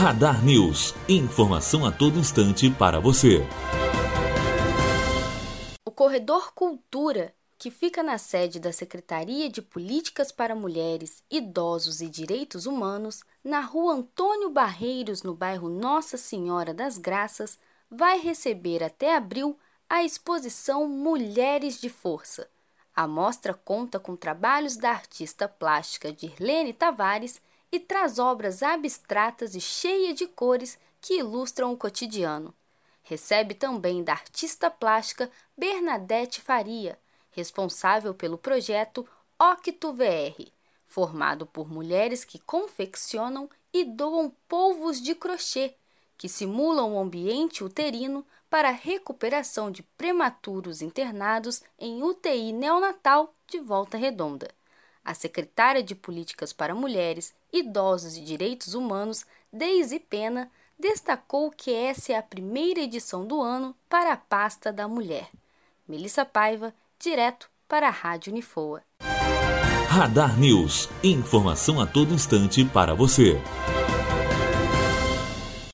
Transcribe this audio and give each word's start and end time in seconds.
Radar 0.00 0.42
News. 0.42 0.94
Informação 1.06 1.84
a 1.84 1.92
todo 1.92 2.18
instante 2.18 2.70
para 2.70 2.98
você. 2.98 3.46
O 5.84 5.90
Corredor 5.90 6.54
Cultura, 6.54 7.34
que 7.58 7.70
fica 7.70 8.02
na 8.02 8.16
sede 8.16 8.58
da 8.58 8.72
Secretaria 8.72 9.50
de 9.50 9.60
Políticas 9.60 10.32
para 10.32 10.54
Mulheres, 10.54 11.22
Idosos 11.30 12.00
e 12.00 12.08
Direitos 12.08 12.64
Humanos, 12.64 13.22
na 13.44 13.60
rua 13.60 13.92
Antônio 13.92 14.48
Barreiros, 14.48 15.22
no 15.22 15.34
bairro 15.34 15.68
Nossa 15.68 16.16
Senhora 16.16 16.72
das 16.72 16.96
Graças, 16.96 17.58
vai 17.90 18.18
receber 18.18 18.82
até 18.82 19.14
abril 19.14 19.58
a 19.86 20.02
exposição 20.02 20.88
Mulheres 20.88 21.78
de 21.78 21.90
Força. 21.90 22.48
A 22.96 23.06
mostra 23.06 23.52
conta 23.52 24.00
com 24.00 24.16
trabalhos 24.16 24.78
da 24.78 24.92
artista 24.92 25.46
plástica 25.46 26.10
Dirlene 26.10 26.72
Tavares 26.72 27.38
e 27.72 27.78
traz 27.78 28.18
obras 28.18 28.62
abstratas 28.62 29.54
e 29.54 29.60
cheias 29.60 30.16
de 30.16 30.26
cores 30.26 30.78
que 31.00 31.18
ilustram 31.18 31.72
o 31.72 31.76
cotidiano. 31.76 32.54
Recebe 33.02 33.54
também 33.54 34.02
da 34.04 34.12
artista 34.12 34.70
plástica 34.70 35.30
Bernadette 35.56 36.40
Faria, 36.40 36.98
responsável 37.30 38.14
pelo 38.14 38.36
projeto 38.36 39.06
Octo 39.38 39.92
VR, 39.92 40.50
formado 40.86 41.46
por 41.46 41.70
mulheres 41.70 42.24
que 42.24 42.38
confeccionam 42.38 43.48
e 43.72 43.84
doam 43.84 44.32
polvos 44.48 45.00
de 45.00 45.14
crochê, 45.14 45.74
que 46.18 46.28
simulam 46.28 46.94
o 46.94 47.00
ambiente 47.00 47.64
uterino 47.64 48.26
para 48.50 48.68
a 48.68 48.72
recuperação 48.72 49.70
de 49.70 49.82
prematuros 49.96 50.82
internados 50.82 51.62
em 51.78 52.02
UTI 52.02 52.52
neonatal 52.52 53.32
de 53.46 53.60
Volta 53.60 53.96
Redonda. 53.96 54.50
A 55.04 55.14
secretária 55.14 55.82
de 55.82 55.94
Políticas 55.94 56.52
para 56.52 56.74
Mulheres, 56.74 57.32
Idosos 57.52 58.16
e 58.16 58.20
Direitos 58.20 58.74
Humanos, 58.74 59.24
Deise 59.52 59.98
Pena, 59.98 60.50
destacou 60.78 61.50
que 61.50 61.72
essa 61.72 62.12
é 62.12 62.16
a 62.16 62.22
primeira 62.22 62.80
edição 62.80 63.26
do 63.26 63.40
ano 63.40 63.74
para 63.88 64.12
a 64.12 64.16
pasta 64.16 64.72
da 64.72 64.86
mulher. 64.88 65.28
Melissa 65.88 66.24
Paiva, 66.24 66.72
direto 66.98 67.50
para 67.68 67.88
a 67.88 67.90
Rádio 67.90 68.32
Unifoa. 68.32 68.82
Radar 69.88 70.38
News. 70.38 70.88
Informação 71.02 71.80
a 71.80 71.86
todo 71.86 72.14
instante 72.14 72.64
para 72.64 72.94
você. 72.94 73.40